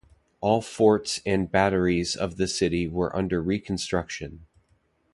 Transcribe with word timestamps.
All 0.39 0.63
forts 0.63 1.21
and 1.27 1.51
batteries 1.51 2.15
of 2.15 2.37
the 2.37 2.47
city 2.47 2.87
were 2.87 3.15
under 3.15 3.39
reconstruction. 3.39 4.47